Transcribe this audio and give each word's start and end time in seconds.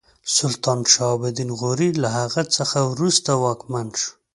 سلطان 0.37 0.79
شهاب 0.93 1.21
الدین 1.29 1.49
غوري 1.59 1.89
له 2.01 2.09
هغه 2.19 2.43
څخه 2.55 2.79
وروسته 2.91 3.31
واکمن 3.43 3.87
شو. 4.01 4.09